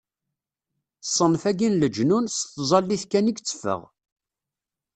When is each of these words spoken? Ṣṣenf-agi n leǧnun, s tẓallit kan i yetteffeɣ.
Ṣṣenf-agi 1.07 1.69
n 1.69 1.77
leǧnun, 1.81 2.25
s 2.29 2.37
tẓallit 2.55 3.03
kan 3.11 3.29
i 3.31 3.33
yetteffeɣ. 3.35 3.81